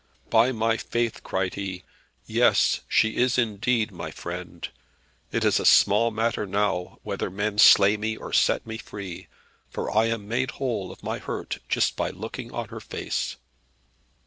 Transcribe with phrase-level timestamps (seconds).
[0.31, 1.83] "By my faith," cried he,
[2.25, 4.67] "yes, she is indeed my friend.
[5.31, 9.27] It is a small matter now whether men slay me, or set me free;
[9.69, 13.35] for I am made whole of my hurt just by looking on her face."